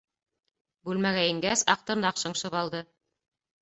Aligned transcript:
Бүлмәгә 0.89 1.27
ингәс, 1.33 1.65
Аҡтырнаҡ 1.77 2.25
шыңшып 2.25 2.63
алды. 2.65 2.87